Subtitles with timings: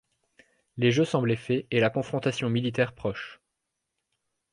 [0.77, 3.39] Les jeux semblaient faits, et la confrontation militaire proche.